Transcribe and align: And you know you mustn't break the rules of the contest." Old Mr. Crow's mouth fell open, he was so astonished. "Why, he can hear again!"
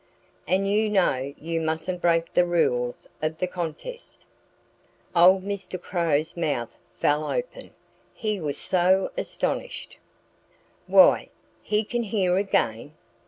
And 0.47 0.67
you 0.67 0.89
know 0.89 1.31
you 1.37 1.61
mustn't 1.61 2.01
break 2.01 2.33
the 2.33 2.43
rules 2.43 3.07
of 3.21 3.37
the 3.37 3.45
contest." 3.45 4.25
Old 5.15 5.43
Mr. 5.43 5.79
Crow's 5.79 6.35
mouth 6.35 6.75
fell 6.99 7.31
open, 7.31 7.69
he 8.11 8.39
was 8.41 8.57
so 8.57 9.11
astonished. 9.15 9.99
"Why, 10.87 11.29
he 11.61 11.83
can 11.83 12.01
hear 12.01 12.37
again!" 12.37 12.95